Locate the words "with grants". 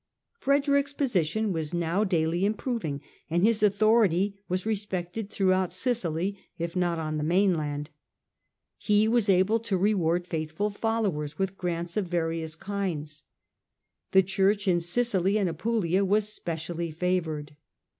11.37-11.97